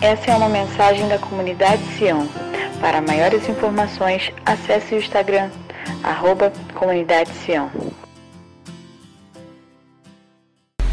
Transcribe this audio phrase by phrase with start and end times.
[0.00, 2.28] Essa é uma mensagem da comunidade Sião.
[2.80, 5.50] Para maiores informações, acesse o Instagram,
[6.04, 7.68] arroba Comunidade Sião.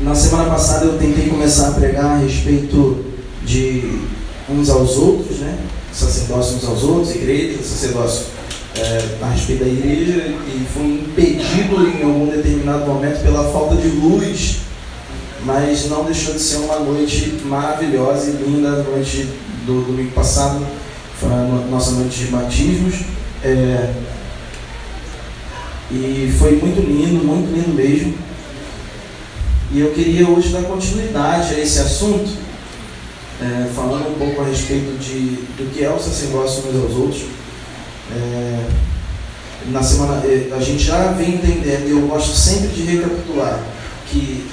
[0.01, 3.05] Na semana passada eu tentei começar a pregar a respeito
[3.43, 4.01] de
[4.49, 5.55] uns aos outros, né?
[5.93, 8.25] Sacerdócio uns aos outros, igreja, sacerdócio
[8.75, 13.87] é, a respeito da igreja, e fui impedido em algum determinado momento pela falta de
[13.87, 14.61] luz
[15.45, 19.29] mas não deixou de ser uma noite maravilhosa e linda, a noite
[19.65, 20.65] do domingo passado,
[21.19, 22.95] foi a nossa noite de batismos.
[23.43, 23.93] É,
[25.91, 28.15] e foi muito lindo, muito lindo mesmo.
[29.71, 32.29] E eu queria hoje dar continuidade a esse assunto,
[33.39, 37.23] é, falando um pouco a respeito de, do que é o sacerdócio uns aos outros.
[38.11, 38.65] É,
[39.67, 43.63] na semana, é, a gente já vem entendendo, e eu gosto sempre de recapitular,
[44.07, 44.45] que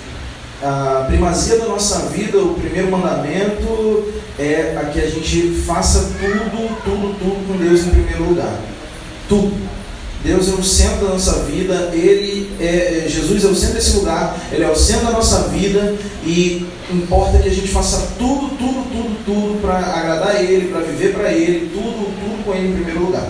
[0.62, 6.82] a primazia da nossa vida, o primeiro mandamento é a que a gente faça tudo,
[6.84, 8.60] tudo, tudo com Deus em primeiro lugar.
[9.28, 9.52] Tudo.
[10.24, 13.96] Deus é o centro da nossa vida, Ele é, é, Jesus é o centro desse
[13.96, 18.56] lugar, Ele é o centro da nossa vida e importa que a gente faça tudo,
[18.56, 22.74] tudo, tudo, tudo para agradar Ele, para viver para Ele, tudo, tudo com Ele em
[22.74, 23.28] primeiro lugar.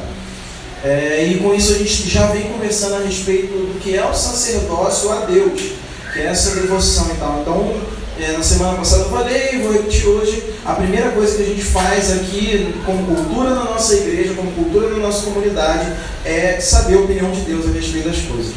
[0.84, 4.12] É, e com isso a gente já vem conversando a respeito do que é o
[4.12, 7.40] sacerdócio a Deus que é essa devoção e tal.
[7.40, 7.80] Então,
[8.20, 11.64] é, na semana passada eu falei, vou repetir hoje, a primeira coisa que a gente
[11.64, 15.90] faz aqui, como cultura na nossa igreja, como cultura na nossa comunidade,
[16.24, 18.52] é saber a opinião de Deus a respeito das coisas.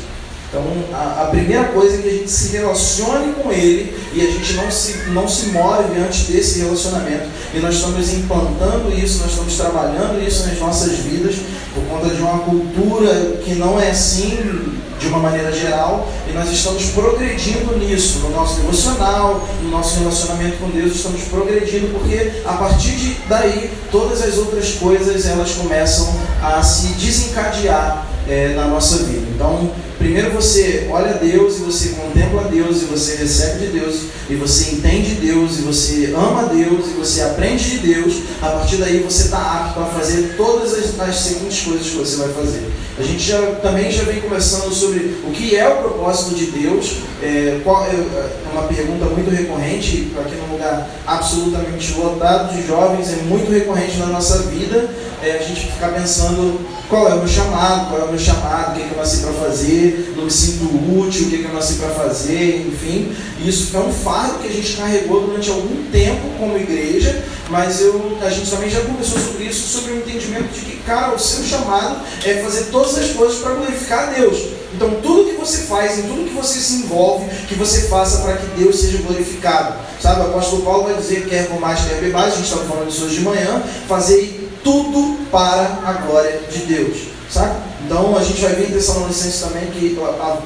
[0.50, 4.32] Então, a, a, primeira coisa é que a gente se relacione com Ele e a
[4.32, 7.26] gente não se, não se move antes desse relacionamento.
[7.54, 11.36] E nós estamos implantando isso, nós estamos trabalhando isso nas nossas vidas
[11.74, 16.50] por conta de uma cultura que não é assim de uma maneira geral, e nós
[16.50, 22.54] estamos progredindo nisso, no nosso devocional, no nosso relacionamento com Deus, estamos progredindo, porque a
[22.54, 29.04] partir de daí todas as outras coisas elas começam a se desencadear é, na nossa
[29.04, 29.26] vida.
[29.34, 34.36] Então, primeiro você olha Deus e você contempla Deus e você recebe de Deus e
[34.36, 38.22] você entende Deus e você ama Deus e você aprende de Deus.
[38.42, 42.18] A partir daí você está apto a fazer todas as, as seguintes coisas que você
[42.18, 42.64] vai fazer.
[42.98, 46.98] A gente já, também já vem conversando sobre o que é o propósito de Deus.
[47.22, 53.12] É, qual, é, é uma pergunta muito recorrente aqui num lugar absolutamente lotado de jovens
[53.12, 54.90] é muito recorrente na nossa vida.
[55.22, 56.60] É, a gente ficar pensando
[56.90, 58.98] qual é o meu chamado, qual é o meu chamado, o que, é que eu
[58.98, 60.66] nasci para fazer, não me sinto
[61.00, 63.16] útil, o que, é que eu nasci para fazer, enfim.
[63.44, 68.18] Isso é um fardo que a gente carregou durante algum tempo como igreja, mas eu,
[68.22, 71.44] a gente também já conversou sobre isso, sobre o entendimento de que, cara, o seu
[71.44, 74.38] chamado é fazer todas as coisas para glorificar a Deus.
[74.76, 78.38] Então, tudo que você faz, em tudo que você se envolve, que você faça para
[78.38, 79.76] que Deus seja glorificado.
[80.02, 82.90] Sabe, o apóstolo Paulo vai dizer, quer por mais, quer bebais, a gente estava falando
[82.90, 86.98] disso hoje de manhã, fazer tudo para a glória de Deus.
[87.30, 87.56] Sabe?
[87.86, 89.98] Então a gente vai ver em Tessalonicenses também que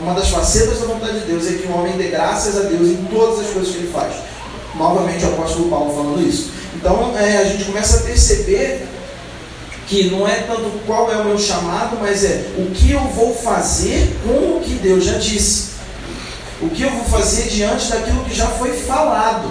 [0.01, 2.89] uma das facetas da vontade de Deus é que o homem dê graças a Deus
[2.89, 4.13] em todas as coisas que ele faz.
[4.75, 6.51] Novamente o apóstolo Paulo falando isso.
[6.75, 8.85] Então é, a gente começa a perceber
[9.87, 13.33] que não é tanto qual é o meu chamado, mas é o que eu vou
[13.33, 15.69] fazer com o que Deus já disse.
[16.61, 19.49] O que eu vou fazer diante daquilo que já foi falado.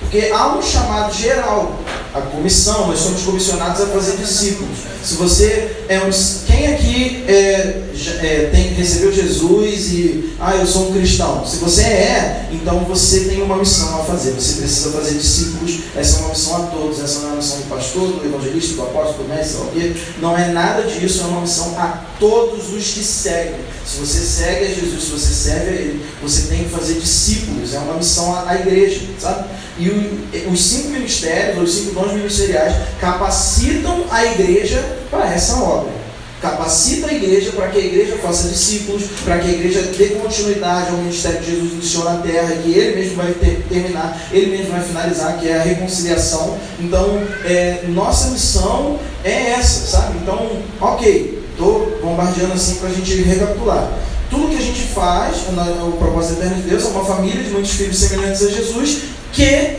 [0.00, 1.72] Porque há um chamado geral
[2.14, 4.78] a comissão, nós somos comissionados a fazer discípulos.
[5.02, 6.10] Se você é um.
[6.52, 7.80] Quem aqui é,
[8.20, 10.34] é, tem, recebeu Jesus e.
[10.38, 11.46] Ah, eu sou um cristão.
[11.46, 14.32] Se você é, então você tem uma missão a fazer.
[14.32, 15.78] Você precisa fazer discípulos.
[15.96, 17.02] Essa é uma missão a todos.
[17.02, 19.94] Essa não é uma missão do pastor, do evangelista, do apóstolo, do mestre, quê.
[20.20, 21.22] Não é nada disso.
[21.22, 23.60] É uma missão a todos os que seguem.
[23.86, 27.72] Se você segue a Jesus, se você serve a Ele, você tem que fazer discípulos.
[27.72, 29.48] É uma missão à, à igreja, sabe?
[29.78, 36.01] E o, os cinco ministérios, os cinco dons ministeriais, capacitam a igreja para essa obra.
[36.42, 40.90] Capacita a igreja para que a igreja faça discípulos, para que a igreja dê continuidade
[40.90, 44.72] ao ministério que Jesus iniciou na terra, que ele mesmo vai ter, terminar, ele mesmo
[44.72, 46.58] vai finalizar, que é a reconciliação.
[46.80, 50.18] Então, é, nossa missão é essa, sabe?
[50.18, 50.50] Então,
[50.80, 53.92] ok, estou bombardeando assim para a gente recapitular.
[54.28, 57.70] Tudo que a gente faz, o propósito eterno de Deus, é uma família de muitos
[57.70, 59.02] filhos semelhantes a Jesus,
[59.32, 59.76] que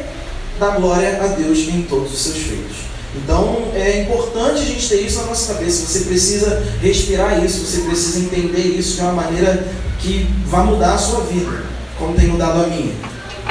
[0.57, 2.92] dá glória a Deus em todos os seus feitos.
[3.15, 5.85] Então é importante a gente ter isso na nossa cabeça.
[5.85, 9.67] Você precisa respirar isso, você precisa entender isso de uma maneira
[9.99, 11.63] que vai mudar a sua vida,
[11.97, 12.93] como tem mudado a minha.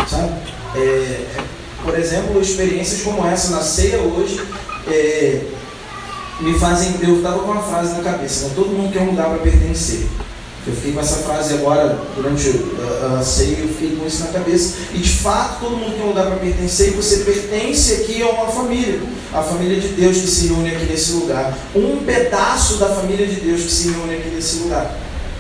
[0.09, 0.33] Sabe?
[0.75, 1.27] É,
[1.83, 4.41] por exemplo, experiências como essa na ceia hoje
[4.89, 5.41] é,
[6.41, 6.95] me fazem.
[7.01, 8.53] Eu estava com uma frase na cabeça: né?
[8.55, 10.07] todo mundo quer um lugar para pertencer.
[10.65, 12.49] Eu fiquei com essa frase agora, durante
[13.03, 14.77] a, a ceia, eu fiquei com isso na cabeça.
[14.95, 18.29] E de fato, todo mundo tem um lugar para pertencer, e você pertence aqui a
[18.29, 19.01] uma família.
[19.33, 21.59] A família de Deus que se reúne aqui nesse lugar.
[21.75, 24.97] Um pedaço da família de Deus que se reúne aqui nesse lugar.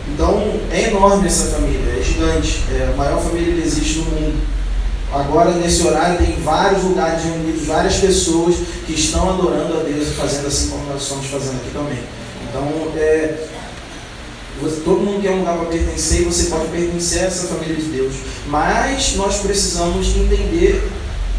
[0.08, 2.64] Então, é enorme essa família, é gigante.
[2.72, 4.40] É a maior família que existe no mundo.
[5.12, 10.10] Agora, nesse horário, tem vários lugares reunidos, várias pessoas que estão adorando a Deus e
[10.12, 11.98] fazendo assim como nós estamos fazendo aqui também.
[12.48, 12.66] Então,
[12.96, 13.21] é,
[14.84, 17.82] todo mundo quer um lugar para pertencer e você pode pertencer a essa família de
[17.82, 18.14] Deus.
[18.46, 20.82] Mas nós precisamos entender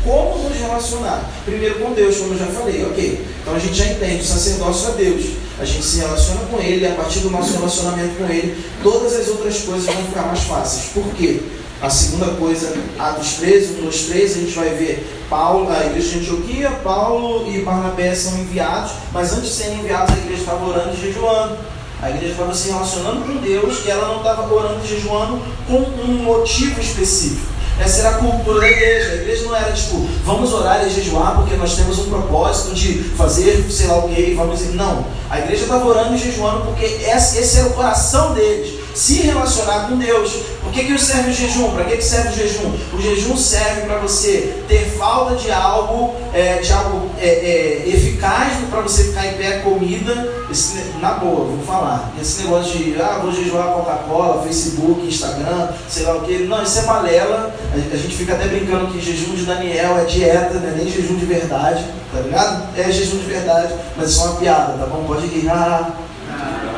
[0.04, 1.30] como nos relacionar.
[1.45, 3.25] Primeiro com Deus, como eu já falei, ok.
[3.42, 5.25] Então a gente já entende o sacerdócio a Deus.
[5.60, 9.13] A gente se relaciona com Ele, e a partir do nosso relacionamento com Ele, todas
[9.13, 10.86] as outras coisas vão ficar mais fáceis.
[10.94, 11.39] Por quê?
[11.81, 16.12] A segunda coisa, Atos 13, 1, 2, 3, a gente vai ver Paulo, a igreja
[16.12, 20.66] de Antioquia, Paulo e Barnabé são enviados, mas antes de serem enviados, a igreja estava
[20.66, 21.57] orando e jejuando.
[22.04, 25.78] A igreja estava se relacionando com Deus e ela não estava orando e jejuando com
[25.78, 27.48] um motivo específico.
[27.80, 29.12] Essa era a cultura da igreja.
[29.12, 33.04] A igreja não era tipo, vamos orar e jejuar porque nós temos um propósito de
[33.16, 34.76] fazer sei lá o que, vamos dizer.
[34.76, 35.06] Não.
[35.30, 39.98] A igreja estava orando e jejuando porque esse era o coração deles se relacionar com
[39.98, 40.31] Deus.
[40.62, 41.72] Por que, que serve o jejum?
[41.72, 42.72] Para que, que serve o jejum?
[42.94, 48.54] O jejum serve para você ter falta de algo, é, de algo é, é, eficaz
[48.69, 50.44] para você ficar em pé comida.
[50.50, 52.12] Esse, na boa, vou falar.
[52.19, 56.39] Esse negócio de ah, vou jejuar Coca-Cola, Facebook, Instagram, sei lá o que.
[56.39, 57.56] Não, isso é balela.
[57.74, 60.89] A, a gente fica até brincando que jejum de Daniel é dieta, não é nem
[60.89, 62.68] jejum de verdade, tá ligado?
[62.78, 65.04] É jejum de verdade, mas é uma piada, tá bom?
[65.06, 65.50] Pode rir.
[65.50, 65.92] Ah,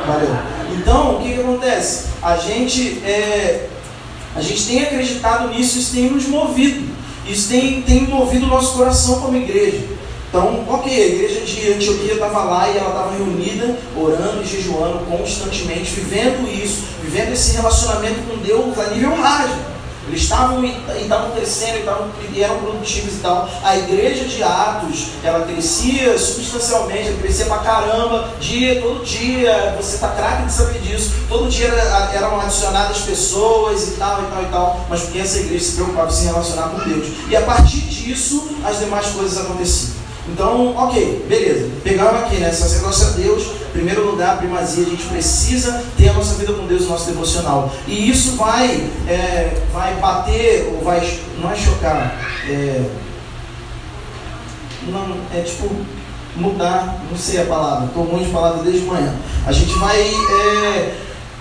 [0.06, 0.36] valeu.
[0.78, 2.06] Então, o que, que acontece?
[2.22, 3.68] A gente, é,
[4.34, 6.94] a gente tem acreditado nisso, isso tem nos movido.
[7.28, 9.80] Isso tem, tem movido o nosso coração como igreja.
[10.28, 14.98] Então, ok, a igreja de Antioquia estava lá e ela estava reunida, orando e jejuando
[15.06, 19.75] constantemente, vivendo isso, vivendo esse relacionamento com Deus a nível rádio.
[20.08, 23.48] Eles estavam estavam crescendo estavam, eram produtivos e tal.
[23.62, 29.98] A igreja de Atos, ela crescia substancialmente, ela crescia pra caramba, dia, todo dia, você
[29.98, 31.12] tá craque de saber disso.
[31.28, 31.68] Todo dia
[32.14, 34.86] eram adicionadas pessoas e tal, e tal, e tal.
[34.88, 37.08] Mas porque essa igreja se preocupava em se relacionar com Deus.
[37.28, 39.95] E a partir disso, as demais coisas aconteciam.
[40.28, 41.70] Então, ok, beleza.
[41.84, 42.50] Pegamos aqui, né?
[42.50, 46.84] Sacerdócio a Deus, primeiro lugar, primazia, a gente precisa ter a nossa vida com Deus,
[46.84, 47.72] o nosso devocional.
[47.86, 51.00] E isso vai, é, vai bater, ou vai,
[51.40, 52.18] não é chocar,
[52.48, 52.84] é,
[54.88, 55.70] não, é tipo
[56.34, 59.14] mudar, não sei a palavra, estou muito de palavra desde manhã.
[59.46, 60.94] A gente vai, é,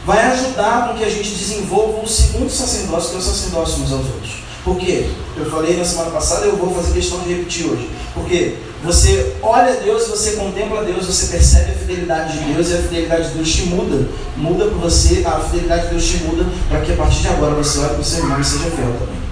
[0.05, 3.91] vai ajudar com que a gente desenvolva o segundo sacerdócio, que é o sacerdócio uns
[3.91, 4.45] aos outros.
[4.63, 5.09] Por quê?
[5.37, 7.87] Eu falei na semana passada eu vou fazer questão de repetir hoje.
[8.15, 12.77] Porque você olha Deus, você contempla Deus, você percebe a fidelidade de Deus e a
[12.77, 14.07] fidelidade de Deus te muda.
[14.37, 17.55] Muda por você, a fidelidade de Deus te muda para que a partir de agora
[17.55, 19.25] você olhe para o seu irmão e seja fiel também.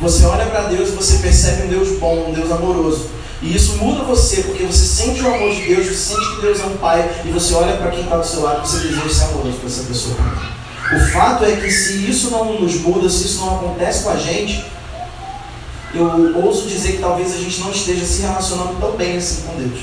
[0.00, 3.06] Você olha para Deus e você percebe um Deus bom, um Deus amoroso.
[3.42, 6.60] E isso muda você, porque você sente o amor de Deus, você sente que Deus
[6.60, 9.08] é um pai, e você olha para quem está do seu lado e você deseja
[9.08, 10.16] ser amoroso para essa pessoa.
[10.92, 14.16] O fato é que se isso não nos muda, se isso não acontece com a
[14.16, 14.64] gente,
[15.94, 19.56] eu ouso dizer que talvez a gente não esteja se relacionando tão bem assim com
[19.56, 19.80] Deus.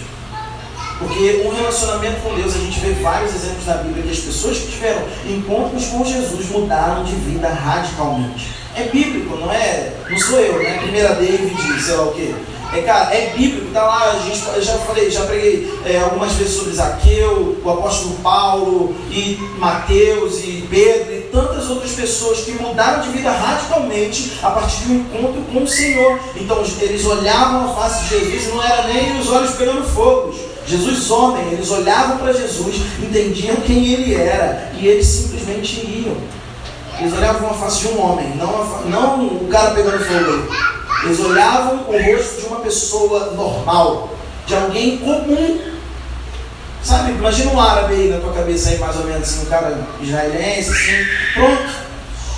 [1.00, 4.58] Porque um relacionamento com Deus, a gente vê vários exemplos na Bíblia que as pessoas
[4.58, 8.52] que tiveram encontros com Jesus mudaram de vida radicalmente.
[8.76, 9.94] É bíblico, não é?
[10.10, 10.80] Não sou eu, né?
[10.82, 12.34] Primeira David, sei lá o quê.
[12.74, 16.34] É, cara, é bíblico, tá lá, a gente, eu já falei, já preguei é, algumas
[16.34, 23.02] vezes sobre Zaqueu, o apóstolo Paulo, e Mateus, e Pedro, tantas outras pessoas que mudaram
[23.02, 26.20] de vida radicalmente a partir de um encontro com o Senhor.
[26.36, 30.34] Então eles olhavam a face de Jesus não era nem os olhos pegando fogo.
[30.66, 36.18] Jesus homem, eles olhavam para Jesus, entendiam quem ele era, e eles simplesmente iam.
[37.00, 40.54] Eles olhavam a face de um homem, não, a, não o cara pegando fogo.
[41.06, 44.10] Eles olhavam o rosto de uma pessoa normal,
[44.46, 45.77] de alguém comum.
[46.84, 49.88] Sabe, imagina um árabe aí na tua cabeça aí, mais ou menos assim, um cara
[50.02, 51.88] israelense, assim, pronto.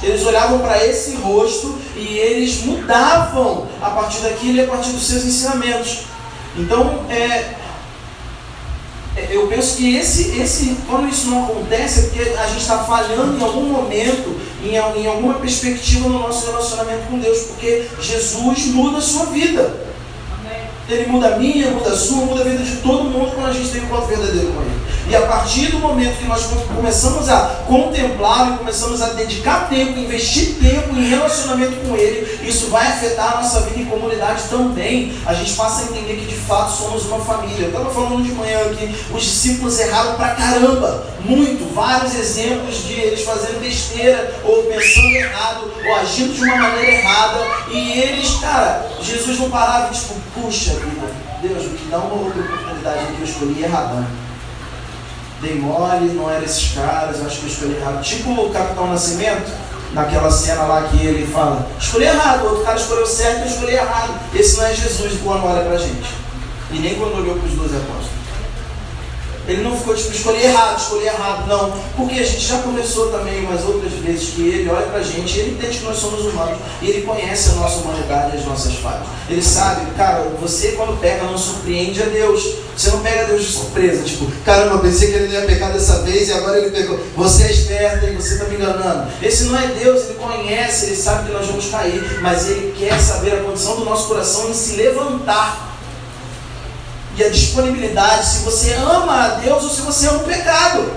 [0.01, 5.05] Eles olhavam para esse rosto e eles mudavam a partir daquilo e a partir dos
[5.05, 6.05] seus ensinamentos.
[6.55, 7.53] Então, é,
[9.15, 12.79] é, eu penso que esse, esse, quando isso não acontece, é porque a gente está
[12.79, 18.67] falhando em algum momento, em, em alguma perspectiva no nosso relacionamento com Deus, porque Jesus
[18.67, 19.88] muda a sua vida.
[20.89, 23.53] Ele muda a minha, muda a sua, muda a vida de todo mundo quando a
[23.53, 24.78] gente tem um encontro verdadeiro com Ele.
[25.09, 29.97] E a partir do momento que nós começamos a contemplar e começamos a dedicar tempo,
[29.97, 35.11] investir tempo em relacionamento com Ele, isso vai afetar a nossa vida em comunidade também.
[35.25, 37.65] A gente passa a entender que de fato somos uma família.
[37.65, 42.93] Eu estava falando de manhã que os discípulos erraram pra caramba, muito, vários exemplos de
[42.93, 47.39] eles fazendo besteira, ou pensando errado, ou agindo de uma maneira errada,
[47.71, 51.07] e eles, cara, Jesus não parava e tipo, puxa vida,
[51.41, 54.28] Deus, me dá uma outra oportunidade aqui, eu escolhi erradão.
[55.41, 58.01] Dei mole, não era esses caras, acho que eu escolhi errado.
[58.03, 59.49] Tipo o Capitão Nascimento,
[59.93, 63.73] naquela cena lá que ele fala, escolhi errado, o outro cara escolheu certo, eu escolhi
[63.73, 64.19] errado.
[64.35, 66.13] Esse não é Jesus quando olha pra gente.
[66.71, 68.18] E nem quando olhou para os dois apóstolos.
[69.49, 71.73] Ele não ficou tipo, escolher errado, escolher errado, não.
[71.97, 75.39] Porque a gente já conversou também umas outras vezes que ele olha pra gente e
[75.41, 76.59] ele entende que nós somos humanos.
[76.81, 79.07] E ele conhece a nossa humanidade e as nossas falhas.
[79.27, 82.69] Ele sabe, cara, você quando pega não surpreende a Deus.
[82.77, 86.29] Você não pega Deus de surpresa, tipo, caramba, pensei que ele ia pecar dessa vez
[86.29, 86.97] e agora ele pegou.
[87.17, 89.11] Você é esperto e você está me enganando.
[89.21, 92.97] Esse não é Deus, ele conhece, ele sabe que nós vamos cair, mas ele quer
[93.01, 95.69] saber a condição do nosso coração em se levantar
[97.19, 100.89] e a disponibilidade se você ama a Deus ou se você ama o pecado.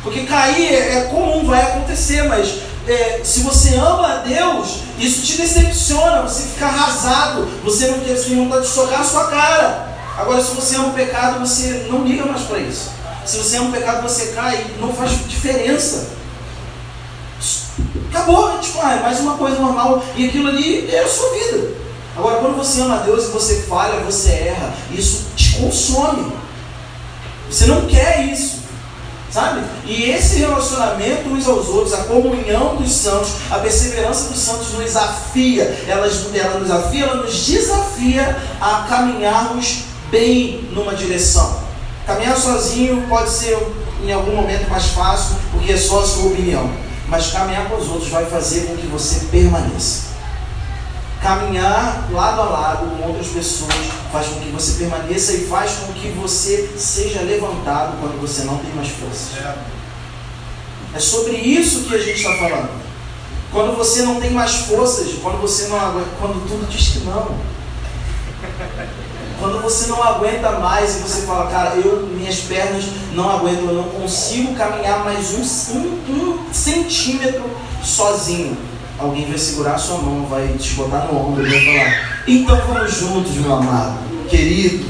[0.00, 5.22] Porque cair é, é comum, vai acontecer, mas é, se você ama a Deus, isso
[5.22, 9.88] te decepciona, você fica arrasado, você não tem vontade de socar a sua cara.
[10.16, 12.90] Agora, se você ama o pecado, você não liga mais para isso.
[13.26, 16.10] Se você ama o pecado, você cai, não faz diferença.
[18.08, 21.89] Acabou, tipo, ah, é mais uma coisa normal, e aquilo ali é a sua vida.
[22.20, 26.30] Agora, quando você ama a Deus e você falha, você erra, isso te consome.
[27.50, 28.60] Você não quer isso.
[29.30, 29.62] Sabe?
[29.86, 34.94] E esse relacionamento uns aos outros, a comunhão dos santos, a perseverança dos santos nos
[34.94, 41.58] afia, ela, ela nos afia, ela nos desafia a caminharmos bem numa direção.
[42.06, 43.56] Caminhar sozinho pode ser
[44.04, 46.70] em algum momento mais fácil, porque é só a sua opinião.
[47.08, 50.09] Mas caminhar com os outros vai fazer com que você permaneça.
[51.22, 53.74] Caminhar lado a lado com outras pessoas
[54.10, 58.56] faz com que você permaneça e faz com que você seja levantado quando você não
[58.56, 59.56] tem mais força.
[60.94, 62.70] É sobre isso que a gente está falando.
[63.52, 67.34] Quando você não tem mais forças, quando você não aguenta, quando tudo diz que não.
[69.40, 72.84] Quando você não aguenta mais e você fala, cara, eu, minhas pernas
[73.14, 77.48] não aguentam, eu não consigo caminhar mais um, um, um centímetro
[77.82, 82.22] sozinho alguém vai segurar a sua mão, vai te botar no ombro e vai falar:
[82.26, 84.84] Então vamos juntos, meu amado, querido.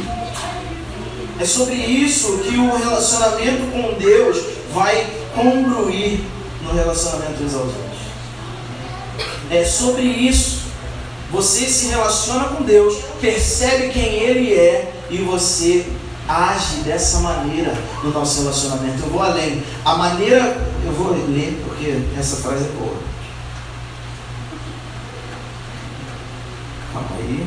[1.39, 6.21] É sobre isso que o relacionamento com Deus vai congruir
[6.63, 7.73] no relacionamento uns aos.
[9.51, 10.61] É sobre isso.
[11.33, 15.87] Você se relaciona com Deus, percebe quem Ele é e você
[16.29, 19.03] age dessa maneira no nosso relacionamento.
[19.03, 19.63] Eu vou além.
[19.85, 23.10] A maneira, eu vou ler porque essa frase é boa.
[26.93, 27.47] Calma aí.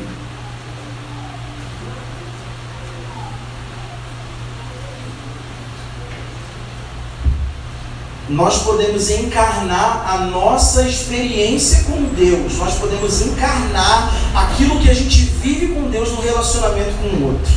[8.26, 15.24] Nós podemos encarnar a nossa experiência com Deus, nós podemos encarnar aquilo que a gente
[15.42, 17.52] vive com Deus no relacionamento com o outro.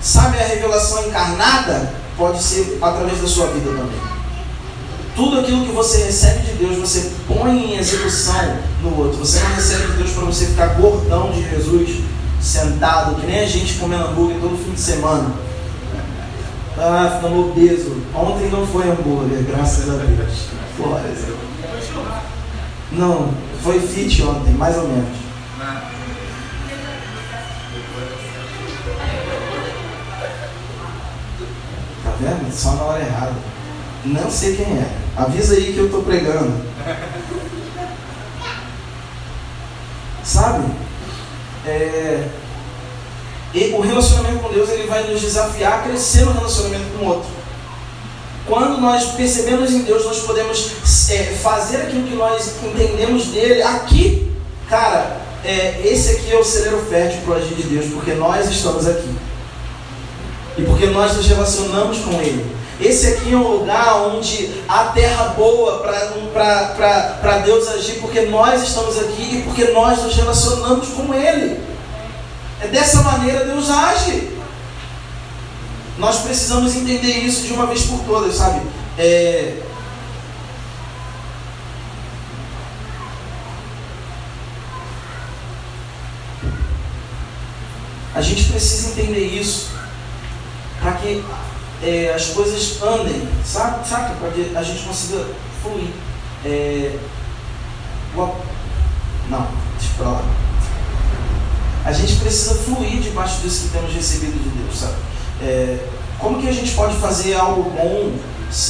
[0.00, 1.92] Sabe a revelação encarnada?
[2.16, 4.00] Pode ser através da sua vida também.
[5.14, 9.18] Tudo aquilo que você recebe de Deus, você põe em execução no outro.
[9.18, 12.00] Você não recebe de Deus para você ficar gordão de Jesus,
[12.40, 15.32] sentado, que nem a gente comendo hambúrguer todo fim de semana.
[16.76, 17.96] Ah, ficando obeso.
[18.14, 20.48] Ontem não foi hambúrguer, graças a Deus.
[20.76, 21.10] Glória.
[22.92, 23.30] Não,
[23.62, 25.18] foi fit ontem, mais ou menos.
[32.04, 32.52] Tá vendo?
[32.52, 33.34] Só na hora errada.
[34.04, 34.90] Não sei quem é.
[35.16, 36.52] Avisa aí que eu estou pregando.
[40.28, 40.62] Sabe?
[41.66, 42.28] É...
[43.54, 47.08] E o relacionamento com Deus ele vai nos desafiar a crescer no relacionamento com o
[47.08, 47.30] outro.
[48.46, 50.72] Quando nós percebemos em Deus, nós podemos
[51.10, 54.30] é, fazer aquilo que nós entendemos dele aqui.
[54.68, 58.50] Cara, é, esse aqui é o celeiro fértil para o agir de Deus, porque nós
[58.50, 59.14] estamos aqui.
[60.58, 62.44] E porque nós nos relacionamos com Ele.
[62.80, 68.96] Esse aqui é um lugar onde há terra boa para Deus agir, porque nós estamos
[68.98, 71.60] aqui e porque nós nos relacionamos com Ele.
[72.60, 74.30] É dessa maneira Deus age.
[75.98, 78.62] Nós precisamos entender isso de uma vez por todas, sabe?
[78.96, 79.60] É...
[88.14, 89.70] A gente precisa entender isso
[90.80, 91.24] para que
[91.82, 93.86] é, as coisas andem, sabe?
[93.88, 94.16] sabe?
[94.16, 95.26] Para a gente consiga
[95.62, 95.90] fluir.
[96.44, 96.98] É,
[99.28, 99.46] não,
[99.78, 100.24] deixa pra lá.
[101.84, 104.96] A gente precisa fluir debaixo disso que temos recebido de Deus, sabe?
[105.40, 105.78] É,
[106.18, 108.12] como que a gente pode fazer algo bom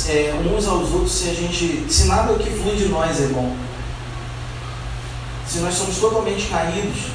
[0.08, 3.56] é, uns aos outros se a gente, se nada que flui de nós é bom?
[5.46, 7.06] Se nós somos totalmente caídos,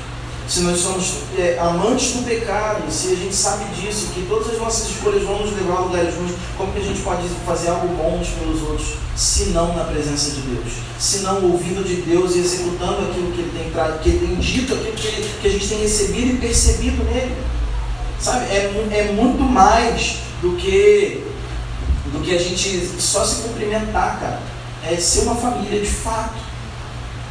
[0.53, 4.59] se nós somos é, amantes do pecado, se a gente sabe disso, que todas as
[4.59, 7.87] nossas escolhas vão nos levar a lugares ruins, como que a gente pode fazer algo
[7.95, 10.73] bom uns pelos outros, se não na presença de Deus?
[10.99, 13.71] Se não ouvindo de Deus e executando aquilo que Ele tem,
[14.03, 17.35] que ele tem dito, aquilo que, que a gente tem recebido e percebido nele?
[18.19, 21.23] Sabe, é, é muito mais do que,
[22.11, 24.39] do que a gente só se cumprimentar, cara.
[24.83, 26.35] É ser uma família de fato.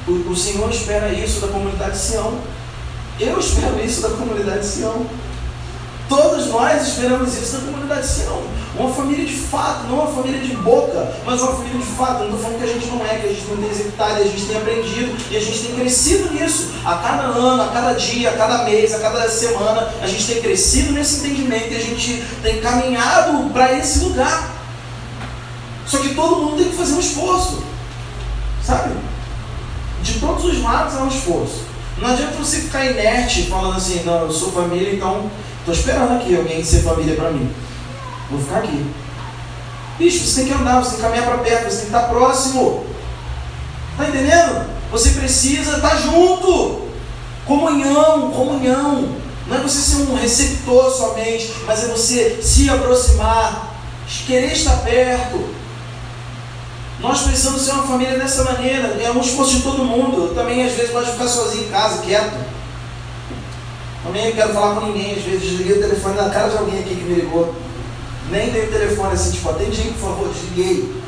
[0.09, 2.37] O, o Senhor espera isso da comunidade Sião.
[3.21, 5.07] Eu espero isso da comunidade Sião.
[6.09, 8.42] Todos nós esperamos isso da comunidade Sião.
[8.75, 12.19] Uma família de fato, não uma família de boca, mas uma família de fato.
[12.21, 14.25] não estou falando que a gente não é, que a gente não tem executado, a
[14.25, 16.71] gente tem aprendido e a gente tem crescido nisso.
[16.85, 20.42] A cada ano, a cada dia, a cada mês, a cada semana, a gente tem
[20.42, 24.50] crescido nesse entendimento e a gente tem caminhado para esse lugar.
[25.87, 27.62] Só que todo mundo tem que fazer um esforço.
[28.64, 28.95] Sabe?
[30.02, 31.72] De todos os lados há um esforço.
[32.02, 35.30] Não adianta você ficar inerte falando assim, não, eu sou família, então
[35.61, 37.49] estou esperando aqui alguém ser família para mim.
[38.28, 38.85] Vou ficar aqui.
[39.99, 42.09] Bicho, você tem que andar, você tem que caminhar para perto, você tem que estar
[42.09, 42.85] próximo.
[43.92, 44.68] Está entendendo?
[44.90, 46.88] Você precisa estar junto.
[47.47, 49.09] Comunhão, comunhão.
[49.47, 53.76] Não é você ser um receptor somente, mas é você se aproximar,
[54.26, 55.54] querer estar perto.
[57.02, 58.97] Nós precisamos ser uma família dessa maneira.
[59.02, 60.28] É um esforço de todo mundo.
[60.28, 62.37] Eu também, às vezes, gosto de ficar sozinho em casa, quieto.
[64.04, 65.16] Também não quero falar com ninguém.
[65.16, 67.52] Às vezes, desliguei o telefone na cara de alguém aqui que me ligou.
[68.30, 71.02] Nem dei o telefone assim, tipo, atende aí, por favor, desliguei.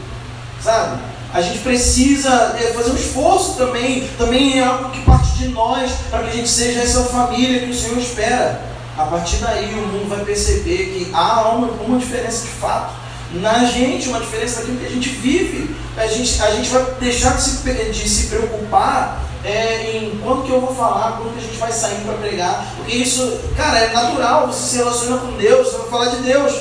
[0.60, 1.00] Sabe?
[1.32, 4.08] A gente precisa é, fazer um esforço também.
[4.18, 7.70] Também é algo que parte de nós, para que a gente seja essa família que
[7.70, 8.60] o Senhor espera.
[8.98, 13.03] A partir daí, o mundo vai perceber que há uma, uma diferença de fato
[13.40, 15.74] na gente, uma diferença daquilo que a gente vive.
[15.96, 17.58] A gente, a gente vai deixar de se,
[17.92, 21.70] de se preocupar é, em quando que eu vou falar, quando que a gente vai
[21.70, 22.66] sair para pregar.
[22.76, 26.52] Porque isso, cara, é natural, você se relaciona com Deus, você vai falar de Deus.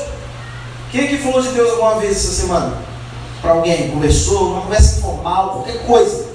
[0.92, 2.78] Quem que falou de Deus alguma vez essa semana?
[3.42, 6.26] Para alguém, conversou, uma conversa informal, qualquer coisa.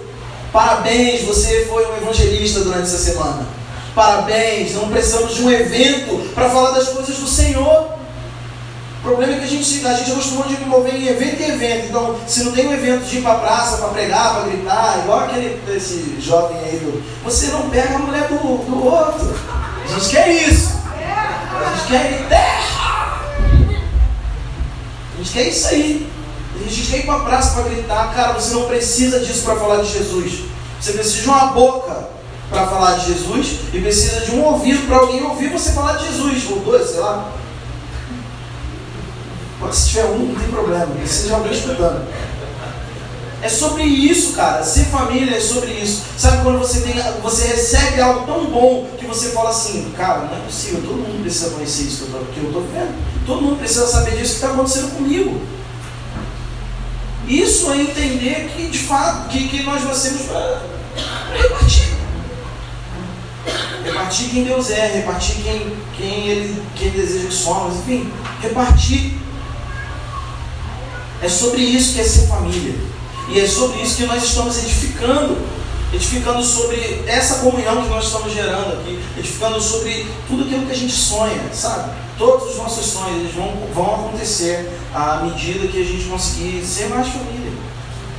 [0.52, 3.46] Parabéns, você foi um evangelista durante essa semana.
[3.94, 7.97] Parabéns, não precisamos de um evento para falar das coisas do Senhor.
[9.08, 11.86] O problema é que a gente, a gente acostumou de mover em evento em evento.
[11.86, 14.98] Então, se não tem um evento de ir para a praça para pregar, para gritar,
[15.02, 17.02] igual aquele esse jovem aí do.
[17.24, 19.34] Você não pega a mulher do, do outro.
[19.82, 20.74] A gente quer isso.
[20.94, 23.22] A gente quer terra.
[25.14, 26.12] A gente quer isso aí.
[26.54, 28.14] A gente quer ir para a praça para gritar.
[28.14, 30.42] Cara, você não precisa disso para falar de Jesus.
[30.78, 32.08] Você precisa de uma boca
[32.50, 36.08] para falar de Jesus e precisa de um ouvido para alguém ouvir você falar de
[36.08, 37.32] Jesus, ou dois, sei lá.
[39.72, 42.06] Se tiver um, não tem problema, precisa de alguém escutando.
[43.40, 44.64] É sobre isso, cara.
[44.64, 46.02] Ser família é sobre isso.
[46.16, 50.36] Sabe quando você tem, você recebe algo tão bom que você fala assim, cara, não
[50.36, 52.94] é possível, todo mundo precisa conhecer isso que eu estou vendo.
[53.26, 55.40] Todo mundo precisa saber disso que está acontecendo comigo.
[57.28, 60.62] Isso é entender que de fato que, que nós nascemos para
[61.36, 61.88] repartir.
[63.84, 69.14] Repartir quem Deus é, repartir quem, quem, ele, quem deseja que somos, enfim, repartir
[71.22, 72.74] é sobre isso que é ser família.
[73.28, 75.36] E é sobre isso que nós estamos edificando.
[75.92, 79.02] Edificando sobre essa comunhão que nós estamos gerando aqui.
[79.16, 81.90] Edificando sobre tudo aquilo que a gente sonha, sabe?
[82.16, 86.88] Todos os nossos sonhos eles vão, vão acontecer à medida que a gente conseguir ser
[86.88, 87.52] mais família.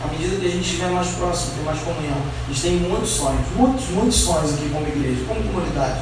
[0.04, 2.18] À medida que a gente estiver mais próximo, ter mais comunhão.
[2.46, 6.02] A gente tem muitos sonhos, muitos, muitos sonhos aqui como igreja, como comunidade.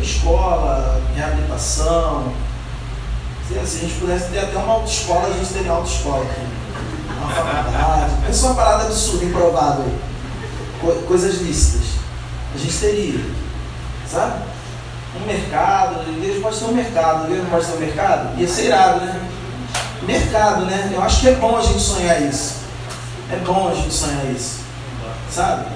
[0.00, 2.32] Escola, reabilitação,
[3.50, 6.40] se a gente pudesse ter até uma autoescola, a gente teria autoescola aqui.
[7.18, 8.12] Uma faculdade.
[8.26, 11.02] Pensa uma parada absurda, improvável aí.
[11.06, 11.86] Coisas lícitas.
[12.54, 13.20] A gente teria.
[14.08, 14.42] Sabe?
[15.20, 18.40] Um mercado, a igreja pode ter um mercado, a igreja pode ter um mercado?
[18.40, 19.20] Ia ser irado, né?
[20.02, 20.90] Mercado, né?
[20.94, 22.54] Eu acho que é bom a gente sonhar isso.
[23.30, 24.60] É bom a gente sonhar isso.
[25.30, 25.66] Sabe?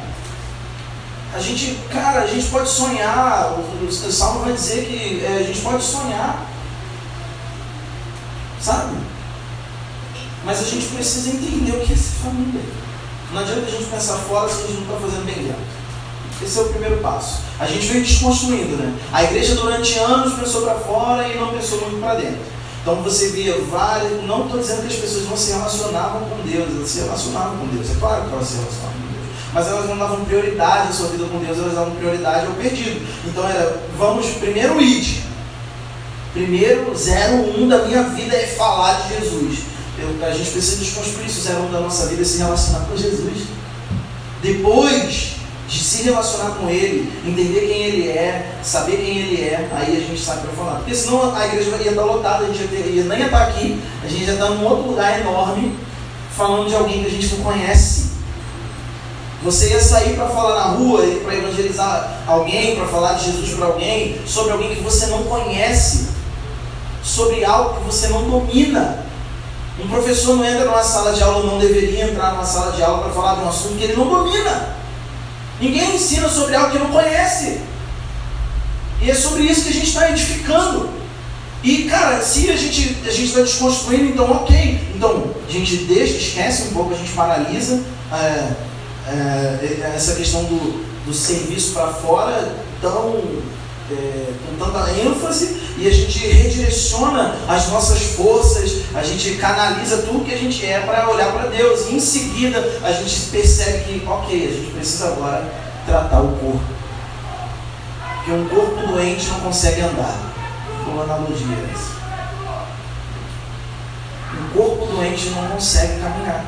[1.35, 5.43] A gente, cara, a gente pode sonhar, o, o Salmo vai dizer que é, a
[5.43, 6.54] gente pode sonhar
[8.65, 8.97] Sabe?
[10.43, 12.63] Mas a gente precisa entender o que é ser família.
[13.31, 15.75] Não adianta a gente pensar fora se a gente não está fazendo bem dentro.
[16.43, 17.41] Esse é o primeiro passo.
[17.61, 18.95] A gente veio desconstruindo, né?
[19.13, 22.41] A igreja durante anos pensou para fora e não pensou muito para dentro.
[22.81, 24.23] Então você via várias.
[24.25, 27.67] Não estou dizendo que as pessoas não se relacionavam com Deus, elas se relacionavam com
[27.67, 27.91] Deus.
[27.91, 29.27] É claro que elas se relacionavam com Deus.
[29.53, 33.07] Mas elas não davam prioridade à sua vida com Deus, elas davam prioridade ao perdido.
[33.27, 35.34] Então era, vamos primeiro id.
[36.35, 39.61] Primeiro, 01 da minha vida é falar de Jesus.
[39.97, 41.49] Eu, a gente precisa desconstruir isso.
[41.49, 43.45] O 01 da nossa vida é se relacionar com Jesus.
[44.43, 45.37] Depois,
[45.69, 50.01] de se relacionar com Ele, entender quem Ele é, saber quem Ele é, aí a
[50.01, 50.79] gente sabe para falar.
[50.81, 53.43] Porque senão a igreja ia estar lotada, a gente ia, ter, ia nem ia estar
[53.45, 55.79] aqui, a gente ia estar num outro lugar enorme,
[56.37, 58.13] falando de alguém que a gente não conhece.
[59.45, 63.67] Você ia sair para falar na rua, para evangelizar alguém, para falar de Jesus para
[63.67, 66.14] alguém, sobre alguém que você não conhece,
[67.05, 69.05] sobre algo que você não domina.
[69.79, 73.03] Um professor não entra numa sala de aula, não deveria entrar numa sala de aula
[73.03, 74.75] para falar de um assunto que ele não domina.
[75.61, 77.61] Ninguém ensina sobre algo que não conhece.
[79.03, 80.89] E é sobre isso que a gente está edificando.
[81.63, 84.93] E, cara, se a gente a está desconstruindo, então ok.
[84.95, 88.53] Então, a gente deixa, esquece um pouco, a gente paralisa é,
[89.09, 93.23] é, essa questão do, do serviço para fora tão
[93.91, 100.25] é, com tanta ênfase e a gente redireciona as nossas forças, a gente canaliza tudo
[100.25, 101.89] que a gente é para olhar para Deus.
[101.89, 105.53] E em seguida a gente percebe que, ok, a gente precisa agora
[105.85, 106.75] tratar o corpo.
[108.17, 110.33] Porque um corpo doente não consegue andar.
[110.87, 111.95] Uma analogia é essa.
[114.41, 116.45] Um corpo doente não consegue caminhar.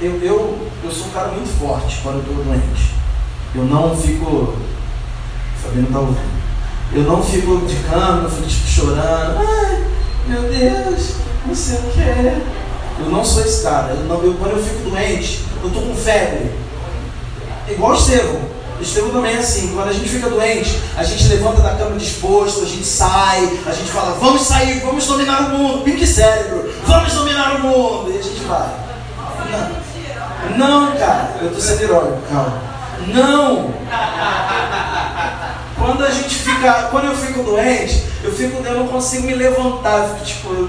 [0.00, 2.94] Eu, eu, eu sou um cara muito forte quando eu estou doente.
[3.54, 4.54] Eu não fico
[5.62, 6.40] Fabiano está ouvindo.
[6.92, 9.38] Eu não fico de cama, não fico tipo, chorando.
[9.38, 9.84] Ai,
[10.26, 11.14] meu Deus,
[11.46, 12.40] não sei o que é.
[12.98, 13.92] Eu não sou esse cara.
[13.92, 16.50] Eu não, eu, quando eu fico doente, eu estou com febre.
[17.68, 18.40] Igual o Estevão.
[18.78, 19.72] O Estevão também é assim.
[19.74, 23.72] Quando a gente fica doente, a gente levanta da cama disposto, a gente sai, a
[23.72, 25.84] gente fala, vamos sair, vamos dominar o mundo.
[25.84, 28.12] Pique cérebro, vamos dominar o mundo.
[28.12, 28.90] E a gente vai.
[30.56, 32.70] Não, não cara, eu estou sendo irônico, calma.
[33.06, 33.70] Não!
[35.80, 40.00] Quando a gente fica, quando eu fico doente, eu fico, eu não consigo me levantar,
[40.00, 40.68] eu fico, tipo, eu,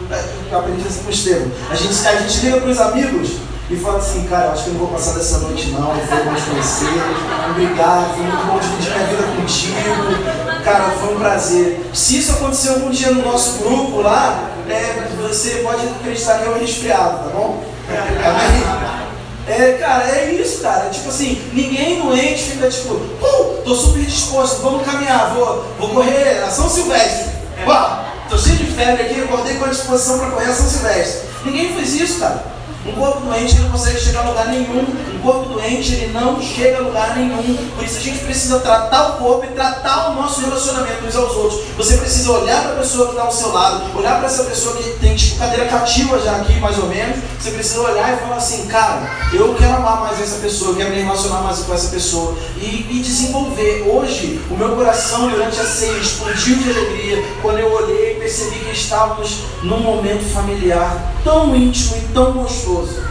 [0.50, 1.52] eu aprendi assim com o Estevam.
[1.69, 3.32] A gente, a gente liga para os amigos
[3.69, 6.34] e fala assim, cara, acho que eu não vou passar dessa noite não, foi bom
[6.34, 7.02] te conhecer,
[7.50, 11.89] obrigado, foi muito bom dividir minha vida contigo, cara, foi um prazer.
[11.93, 16.50] Se isso acontecer algum dia no nosso grupo lá, é, você pode acreditar que é
[16.52, 17.63] um resfriado, tá bom?
[17.89, 19.11] Amém?
[19.47, 20.89] É, cara, é isso, cara.
[20.89, 26.43] Tipo assim, ninguém doente fica tipo, uh, tô super disposto, vamos caminhar, vou, vou correr
[26.43, 27.32] a São Silvestre.
[27.65, 31.30] Uau, tô cheio de febre aqui, acordei com a disposição para correr a São Silvestre.
[31.45, 32.43] Ninguém fez isso, cara.
[32.86, 34.86] Um corpo doente ele não consegue chegar a lugar nenhum.
[35.15, 37.58] Um corpo doente ele não chega a lugar nenhum.
[37.76, 41.36] Por isso a gente precisa tratar o corpo e tratar o nosso relacionamento uns aos
[41.36, 41.62] outros.
[41.78, 44.76] Você precisa olhar para a pessoa que está ao seu lado, olhar para essa pessoa
[44.78, 47.17] que tem tipo cadeira cativa já aqui, mais ou menos.
[47.39, 50.89] Você precisa olhar e falar assim, cara, eu quero amar mais essa pessoa, eu quero
[50.89, 52.36] me relacionar mais com essa pessoa.
[52.58, 53.86] E, e desenvolver.
[53.88, 58.72] Hoje, o meu coração durante a ceia explodiu de alegria quando eu olhei percebi que
[58.72, 63.02] estávamos num momento familiar tão íntimo e tão gostoso.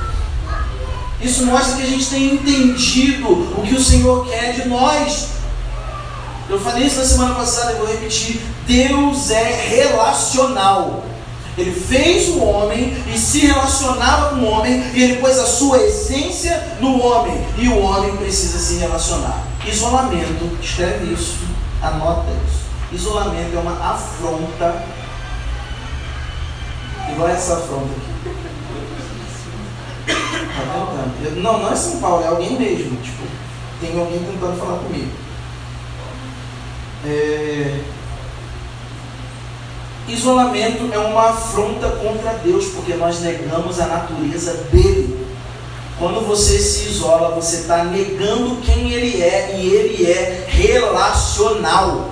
[1.20, 5.28] Isso mostra que a gente tem entendido o que o Senhor quer de nós.
[6.48, 8.40] Eu falei isso na semana passada e vou repetir.
[8.66, 11.04] Deus é relacional.
[11.59, 15.83] Ele fez o homem e se relacionava com o homem, e ele pôs a sua
[15.83, 19.44] essência no homem, e o homem precisa se relacionar.
[19.66, 21.37] Isolamento, escreve isso,
[21.83, 22.61] anota isso.
[22.92, 24.83] Isolamento é uma afronta
[27.12, 28.10] Igual essa afronta aqui.
[30.06, 31.42] Tá tentando.
[31.42, 32.96] Não, não é São Paulo, é alguém mesmo.
[33.00, 33.22] Tipo,
[33.80, 35.10] tem alguém tentando falar comigo.
[37.04, 37.80] É...
[40.08, 45.26] Isolamento é uma afronta contra Deus, porque nós negamos a natureza dele.
[45.98, 52.10] Quando você se isola, você está negando quem ele é, e ele é relacional.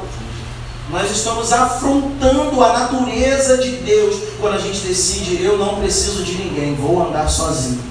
[0.91, 6.35] Nós estamos afrontando a natureza de Deus quando a gente decide: eu não preciso de
[6.35, 7.83] ninguém, vou andar sozinho.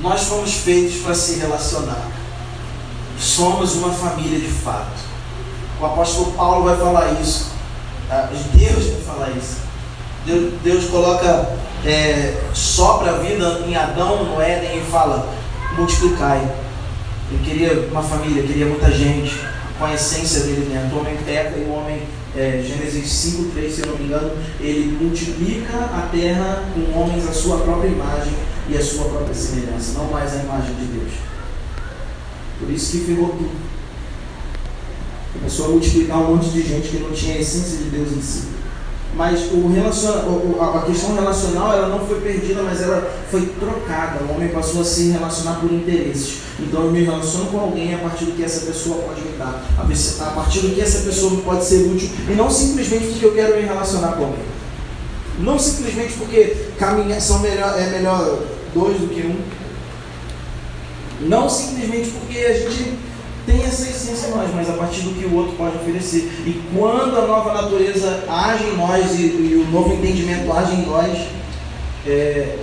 [0.00, 2.08] Nós fomos feitos para se relacionar.
[3.18, 5.00] Somos uma família de fato.
[5.80, 7.50] O apóstolo Paulo vai falar isso.
[8.10, 9.56] Ah, Deus vai falar isso.
[10.24, 15.32] Deus, Deus coloca, é, sopra a vida em Adão, no Éden, e fala:
[15.76, 16.46] multiplicai
[17.30, 19.34] ele queria uma família, queria muita gente,
[19.78, 20.96] com a essência dele dentro.
[20.96, 22.02] O homem peca e o homem,
[22.36, 27.26] é, Gênesis 5, 3, se eu não me engano, ele multiplica a terra com homens
[27.26, 28.34] à sua própria imagem
[28.68, 31.12] e à sua própria semelhança, não mais a imagem de Deus.
[32.58, 33.66] Por isso que ficou tudo.
[35.32, 38.22] Começou a multiplicar um monte de gente que não tinha a essência de Deus em
[38.22, 38.55] si.
[39.16, 40.22] Mas o relaciona,
[40.60, 44.22] a questão relacional ela não foi perdida, mas ela foi trocada.
[44.24, 46.40] O homem passou a se relacionar por interesses.
[46.60, 49.64] Então eu me relaciono com alguém a partir do que essa pessoa pode me dar,
[49.78, 53.56] a partir do que essa pessoa pode ser útil, e não simplesmente porque eu quero
[53.56, 54.44] me relacionar com alguém.
[55.38, 58.38] Não simplesmente porque caminhar são melhor, é melhor
[58.74, 59.36] dois do que um.
[61.26, 62.98] Não simplesmente porque a gente
[63.46, 66.30] tem essa essência em nós, mas a partir do que o outro pode oferecer.
[66.44, 70.86] E quando a nova natureza age em nós e, e o novo entendimento age em
[70.86, 71.28] nós,
[72.06, 72.58] é,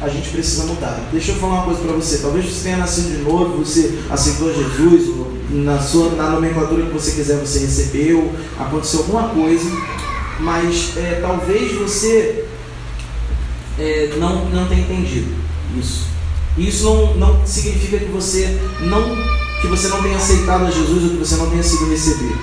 [0.00, 1.00] a gente precisa mudar.
[1.10, 2.18] Deixa eu falar uma coisa para você.
[2.18, 5.08] Talvez você tenha nascido de novo, você aceitou Jesus,
[5.50, 9.70] na, sua, na nomenclatura que você quiser você recebeu, aconteceu alguma coisa,
[10.40, 12.44] mas é, talvez você
[13.78, 15.34] é, não, não tenha entendido
[15.76, 16.06] isso.
[16.56, 19.16] Isso não, não significa que você não
[19.60, 22.38] que você não tenha aceitado a Jesus ou que você não tenha sido recebido.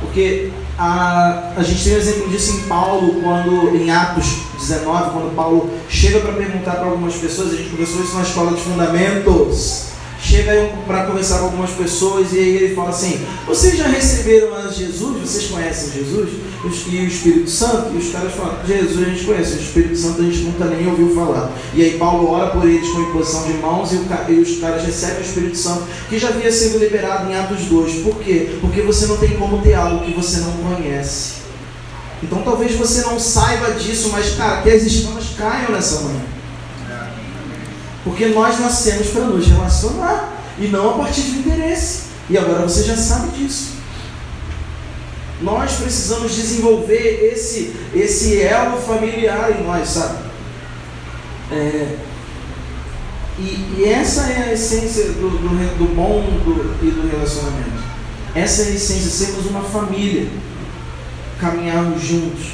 [0.00, 4.26] Porque a, a gente tem um exemplo disso em Paulo, quando em Atos
[4.58, 8.52] 19, quando Paulo chega para perguntar para algumas pessoas, a gente conversou isso na escola
[8.52, 9.88] de fundamentos
[10.28, 14.68] chega para conversar com algumas pessoas e aí ele fala assim: Vocês já receberam a
[14.68, 15.20] Jesus?
[15.22, 16.30] Vocês conhecem Jesus?
[16.64, 17.94] E o Espírito Santo?
[17.94, 20.86] E os caras falam: Jesus a gente conhece, o Espírito Santo a gente nunca nem
[20.86, 21.50] ouviu falar.
[21.72, 25.18] E aí Paulo ora por eles com imposição de mãos e, e os caras recebem
[25.18, 28.02] o Espírito Santo que já havia sido liberado em Atos 2.
[28.02, 28.58] Por quê?
[28.60, 31.38] Porque você não tem como ter algo que você não conhece.
[32.22, 36.37] Então talvez você não saiba disso, mas cara, que as estrelas caiam nessa manhã.
[38.08, 42.04] Porque nós nascemos para nos relacionar e não a partir de interesse.
[42.30, 43.74] E agora você já sabe disso.
[45.42, 50.24] Nós precisamos desenvolver esse, esse elo familiar em nós, sabe?
[51.52, 51.96] É,
[53.38, 57.82] e, e, essa é a essência do, do, do bom do, e do relacionamento.
[58.34, 60.28] Essa é a essência, sermos uma família,
[61.38, 62.52] caminharmos juntos.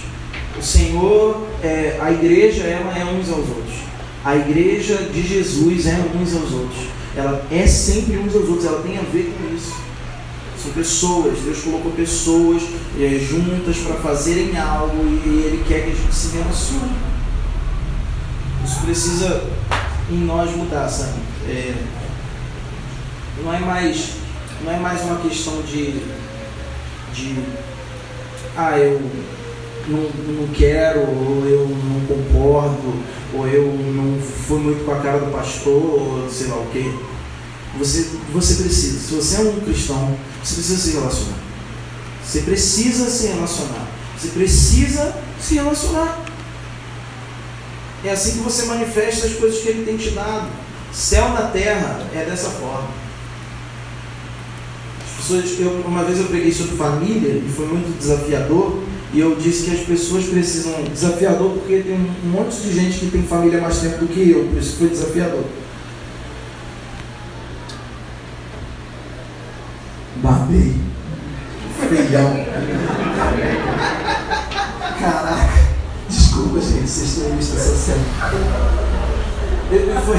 [0.59, 3.84] O Senhor, é, a igreja, ela é uns aos outros.
[4.25, 6.87] A igreja de Jesus é uns aos outros.
[7.17, 9.75] Ela é sempre uns aos outros, ela tem a ver com isso.
[10.61, 12.63] São pessoas, Deus colocou pessoas
[12.99, 16.97] é, juntas para fazerem algo e Ele quer que a gente se relacione.
[18.65, 19.45] Isso precisa
[20.11, 21.19] em nós mudar, sabe?
[21.47, 21.75] É,
[23.43, 24.25] não é mais
[24.65, 26.01] não é mais uma questão de,
[27.13, 27.39] de
[28.57, 29.01] ah, eu
[29.89, 32.95] não, não quero, ou eu não concordo,
[33.35, 36.93] ou eu não fui muito com a cara do pastor, ou sei lá o quê.
[37.79, 41.39] Você, você precisa, se você é um cristão, você precisa se relacionar.
[42.25, 43.89] Você precisa se relacionar.
[44.17, 46.25] Você precisa se relacionar.
[48.05, 50.49] É assim que você manifesta as coisas que ele tem te dado.
[50.93, 52.89] Céu na terra é dessa forma.
[55.03, 58.83] As pessoas, eu, uma vez eu preguei sobre família e foi muito desafiador
[59.15, 60.83] e eu disse que as pessoas precisam.
[60.93, 64.49] Desafiador porque tem um monte de gente que tem família mais tempo do que eu,
[64.49, 65.45] por isso foi desafiador.
[70.17, 70.75] Babei.
[71.89, 72.45] Feião.
[74.99, 75.53] Caraca.
[76.09, 78.01] Desculpa, gente, vocês têm visto essa cena.
[80.05, 80.17] Foi.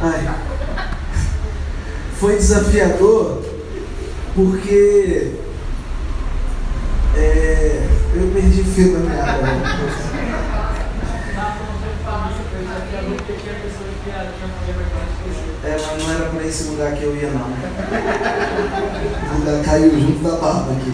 [0.00, 0.34] Ai.
[2.20, 3.42] Foi desafiador
[4.34, 5.32] porque
[7.16, 9.22] é, eu perdi fio da minha
[15.64, 17.46] É, mas não era para esse lugar que eu ia não.
[19.30, 20.92] O lugar caiu junto da barba aqui.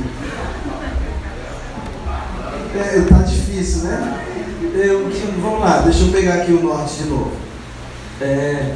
[2.77, 4.25] É, tá difícil, né?
[4.75, 7.33] Eu, vamos lá, deixa eu pegar aqui o norte de novo.
[8.21, 8.75] É,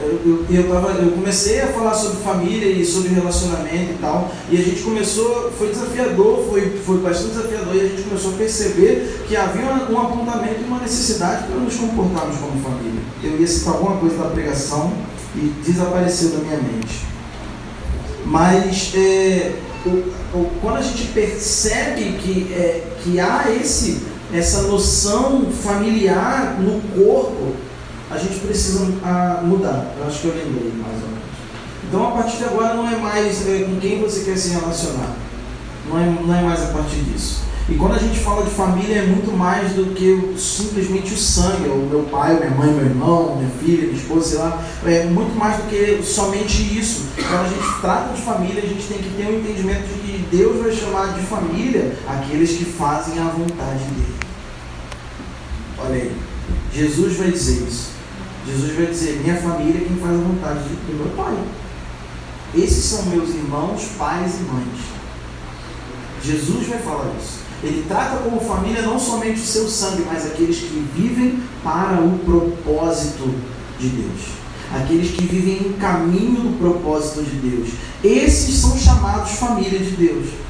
[0.00, 4.56] eu, eu, tava, eu comecei a falar sobre família e sobre relacionamento e tal, e
[4.56, 9.24] a gente começou, foi desafiador, foi, foi bastante desafiador, e a gente começou a perceber
[9.28, 13.00] que havia um, um apontamento e uma necessidade para nos comportarmos como família.
[13.22, 14.92] Eu ia citar alguma coisa da pregação
[15.36, 17.04] e desapareceu da minha mente.
[18.26, 19.52] Mas é,
[19.86, 19.90] o,
[20.36, 24.02] o, quando a gente percebe que, é, que há esse,
[24.32, 27.54] essa noção familiar no corpo,
[28.14, 29.94] a gente precisa ah, mudar.
[29.98, 31.24] Eu acho que eu lembrei mais ou menos.
[31.88, 35.14] Então a partir de agora não é mais é, com quem você quer se relacionar.
[35.88, 37.44] Não é, não é mais a partir disso.
[37.66, 41.66] E quando a gente fala de família é muito mais do que simplesmente o sangue,
[41.70, 44.62] o meu pai, minha mãe, meu irmão, minha filha, minha esposa, sei lá.
[44.84, 47.06] É muito mais do que somente isso.
[47.16, 50.36] Quando a gente trata de família, a gente tem que ter um entendimento de que
[50.36, 54.14] Deus vai chamar de família aqueles que fazem a vontade dele.
[55.78, 56.16] Olha aí.
[56.74, 57.93] Jesus vai dizer isso.
[58.46, 61.36] Jesus vai dizer: Minha família é quem faz a vontade do meu Pai.
[62.54, 64.94] Esses são meus irmãos, pais e mães.
[66.22, 67.44] Jesus vai falar isso.
[67.62, 72.18] Ele trata como família não somente o seu sangue, mas aqueles que vivem para o
[72.18, 73.34] propósito
[73.78, 74.20] de Deus.
[74.72, 77.70] Aqueles que vivem em caminho do propósito de Deus.
[78.02, 80.43] Esses são chamados família de Deus.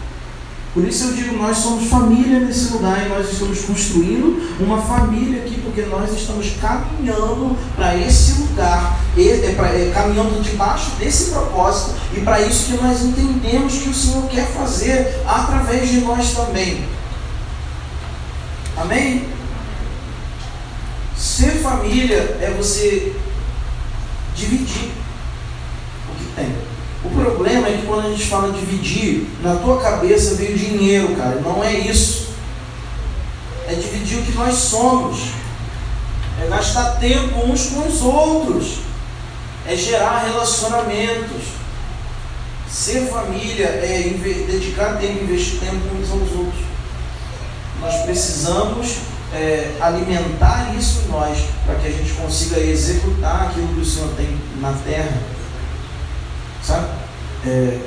[0.74, 5.42] Por isso eu digo, nós somos família nesse lugar e nós estamos construindo uma família
[5.42, 12.20] aqui, porque nós estamos caminhando para esse lugar, é, é, caminhando debaixo desse propósito, e
[12.22, 16.84] para isso que nós entendemos que o Senhor quer fazer através de nós também.
[18.76, 19.28] Amém?
[21.16, 23.14] Ser família é você
[24.34, 25.03] dividir
[27.24, 31.36] problema é que quando a gente fala dividir, na tua cabeça veio dinheiro, cara.
[31.36, 32.28] Não é isso.
[33.66, 35.30] É dividir o que nós somos.
[36.42, 38.78] É gastar tempo uns com os outros.
[39.66, 41.54] É gerar relacionamentos.
[42.68, 44.12] Ser família é
[44.46, 46.64] dedicar tempo, investir tempo uns aos outros.
[47.80, 48.96] Nós precisamos
[49.32, 54.10] é, alimentar isso em nós para que a gente consiga executar aquilo que o Senhor
[54.16, 55.16] tem na terra.
[56.62, 57.03] Sabe?
[57.46, 57.80] É,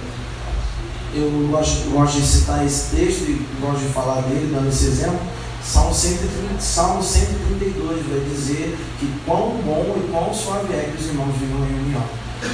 [1.13, 5.19] eu gosto, gosto de citar esse texto e gosto de falar dele, dando esse exemplo.
[5.63, 11.09] Salmo, 130, Salmo 132 vai dizer que quão bom e quão suave é que os
[11.09, 12.03] irmãos vivam em união.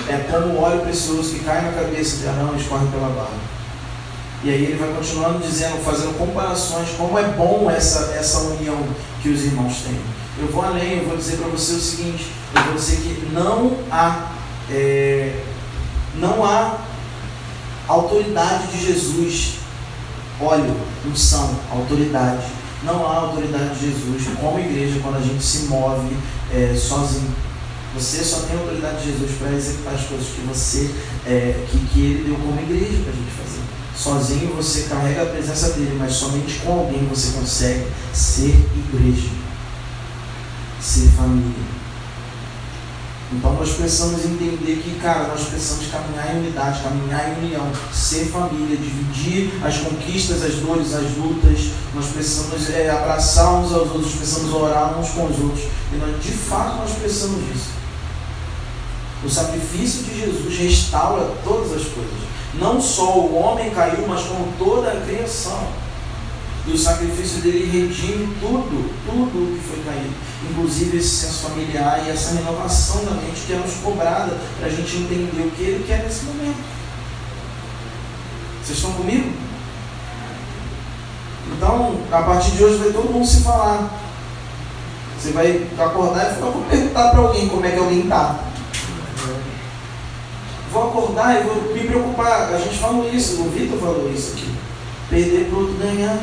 [0.09, 3.53] É como óleo precioso que cai na cabeça de Arão e escorre pela barba.
[4.43, 8.77] E aí ele vai continuando dizendo, fazendo comparações, como é bom essa, essa união
[9.21, 9.99] que os irmãos têm.
[10.39, 13.77] Eu vou além, eu vou dizer para você o seguinte, eu vou dizer que não
[13.91, 14.31] há,
[14.71, 15.39] é,
[16.15, 16.77] não há
[17.87, 19.55] autoridade de Jesus,
[20.39, 22.45] óleo, unção, autoridade.
[22.83, 26.15] Não há autoridade de Jesus como igreja quando a gente se move
[26.53, 27.33] é, sozinho.
[27.95, 30.93] Você só tem autoridade de Jesus para executar as coisas que você,
[31.25, 33.61] é, que, que ele deu como igreja para a gente fazer.
[33.95, 39.29] Sozinho você carrega a presença dele, mas somente com alguém você consegue ser igreja,
[40.81, 41.82] ser família.
[43.33, 48.25] Então nós precisamos entender que, cara, nós precisamos caminhar em unidade, caminhar em união, ser
[48.25, 51.71] família, dividir as conquistas, as dores, as lutas.
[51.95, 55.63] Nós precisamos é, abraçar uns aos outros, precisamos orar uns com os outros.
[55.91, 57.69] E nós, de fato nós precisamos disso.
[59.25, 62.13] O sacrifício de Jesus restaura todas as coisas.
[62.59, 65.67] Não só o homem caiu, mas como toda a criação.
[66.65, 70.13] E o sacrifício dele redime tudo, tudo o que foi caído.
[70.49, 74.69] Inclusive esse senso familiar e essa renovação da mente que é nos cobrada para a
[74.69, 76.63] gente entender o que ele quer nesse momento.
[78.63, 79.29] Vocês estão comigo?
[81.55, 83.89] Então, a partir de hoje vai todo mundo se falar.
[85.19, 88.39] Você vai acordar e falar, vou perguntar para alguém como é que alguém está
[90.73, 92.51] vou acordar e vou me preocupar.
[92.51, 94.51] A gente falou isso, o Vitor falou isso aqui.
[95.09, 96.19] Perder para outro ganhar.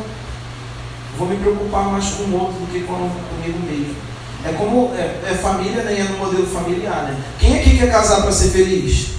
[1.21, 3.95] Vou me preocupar mais com o outro do que com, comigo mesmo.
[4.43, 6.01] É como é, é família, né?
[6.01, 7.17] É no modelo familiar, né?
[7.39, 9.11] Quem aqui quer casar para ser feliz?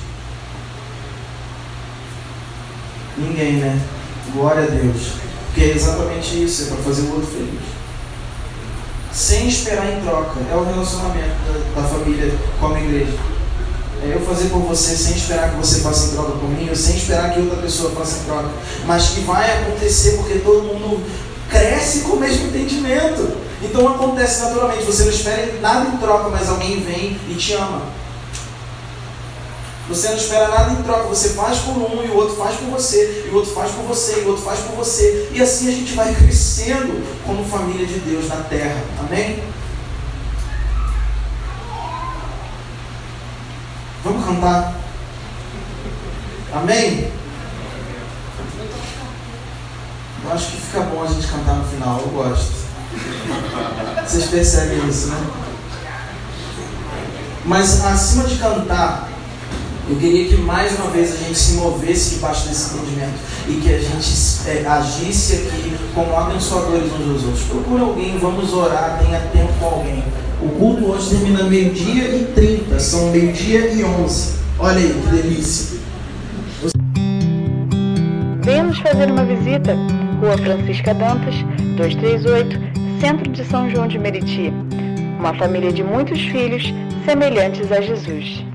[3.16, 3.80] Ninguém, né?
[4.34, 5.12] Glória a Deus.
[5.46, 7.62] Porque é exatamente isso, é para fazer o outro feliz.
[9.14, 10.40] Sem esperar em troca.
[10.52, 11.36] É o relacionamento
[11.76, 13.14] da, da família com a igreja.
[14.04, 16.76] É eu fazer por você sem esperar que você faça em troca por mim, ou
[16.76, 18.50] sem esperar que outra pessoa faça em troca,
[18.88, 21.06] mas que vai acontecer porque todo mundo
[21.52, 23.38] cresce com o mesmo entendimento.
[23.62, 27.84] Então acontece naturalmente, você não espera nada em troca, mas alguém vem e te ama.
[29.88, 32.70] Você não espera nada em troca, você faz por um e o outro faz por
[32.70, 35.30] você, e o outro faz por você, e o outro faz por você.
[35.34, 38.82] E assim a gente vai crescendo como família de Deus na terra.
[39.00, 39.44] Amém?
[44.04, 44.80] Vamos cantar?
[46.54, 47.12] Amém?
[50.21, 52.52] Eu acho que fica bom a gente cantar no final, eu gosto.
[54.06, 55.18] Vocês percebem isso, né?
[57.46, 59.10] Mas acima de cantar,
[59.90, 63.74] eu queria que mais uma vez a gente se movesse debaixo desse entendimento e que
[63.74, 64.10] a gente
[64.48, 67.44] é, agisse aqui como abençoadores uns dos outros.
[67.44, 70.04] Procure alguém, vamos orar, tenha tempo com alguém.
[70.42, 74.36] O culto hoje termina meio-dia e 30, são meio-dia e 11.
[74.60, 75.80] Olha aí que delícia.
[78.44, 79.76] Venha nos fazer uma visita.
[80.22, 81.34] Rua Francisca Dantas,
[81.78, 82.56] 238,
[83.00, 84.54] Centro de São João de Meriti.
[85.20, 86.64] Uma família de muitos filhos
[87.04, 88.46] semelhantes a Jesus.